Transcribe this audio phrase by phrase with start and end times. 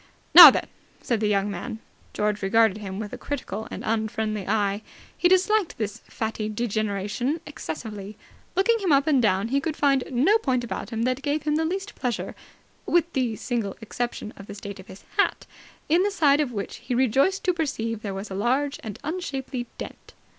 [0.33, 0.65] "Now then!"
[1.01, 1.77] said the stout young man.
[2.11, 4.81] George regarded him with a critical and unfriendly eye.
[5.15, 8.17] He disliked this fatty degeneration excessively.
[8.55, 11.55] Looking him up and down, he could find no point about him that gave him
[11.55, 12.33] the least pleasure,
[12.87, 15.45] with the single exception of the state of his hat,
[15.87, 18.97] in the side of which he was rejoiced to perceive there was a large and
[19.03, 20.13] unshapely dent.